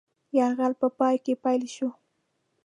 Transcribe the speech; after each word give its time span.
یرغل 0.37 0.73
په 0.81 0.87
پای 0.97 1.15
کې 1.25 1.33
پیل 1.43 1.63
شو. 1.75 1.89